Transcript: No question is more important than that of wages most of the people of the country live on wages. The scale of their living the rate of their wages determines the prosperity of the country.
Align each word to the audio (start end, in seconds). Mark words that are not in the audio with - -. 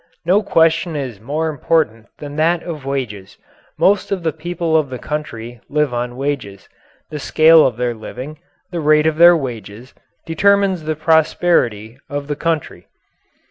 No 0.25 0.41
question 0.41 0.95
is 0.95 1.21
more 1.21 1.47
important 1.47 2.07
than 2.17 2.35
that 2.37 2.63
of 2.63 2.85
wages 2.87 3.37
most 3.77 4.11
of 4.11 4.23
the 4.23 4.33
people 4.33 4.75
of 4.75 4.89
the 4.89 4.97
country 4.97 5.61
live 5.69 5.93
on 5.93 6.15
wages. 6.15 6.67
The 7.11 7.19
scale 7.19 7.67
of 7.67 7.77
their 7.77 7.93
living 7.93 8.39
the 8.71 8.79
rate 8.81 9.05
of 9.05 9.17
their 9.17 9.37
wages 9.37 9.93
determines 10.25 10.85
the 10.85 10.95
prosperity 10.95 11.99
of 12.09 12.27
the 12.27 12.35
country. 12.35 12.87